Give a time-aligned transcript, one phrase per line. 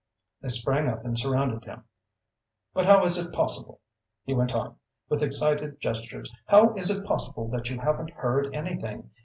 [0.41, 1.83] They sprang up and surrounded him.
[2.73, 3.81] "But how is it possible?"
[4.23, 4.77] he went on,
[5.09, 9.11] with excited gestures "how is it possible that you haven't heard anything?